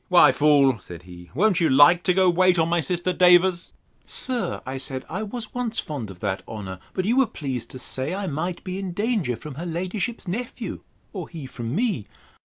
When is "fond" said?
5.77-6.09